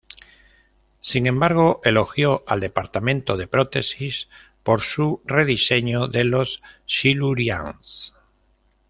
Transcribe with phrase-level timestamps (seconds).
[1.01, 4.29] Sin embargo, elogió al departamento de prótesis
[4.63, 8.11] por su rediseño de los Silurians.